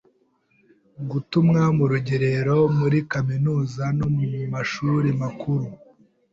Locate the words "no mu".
3.97-4.23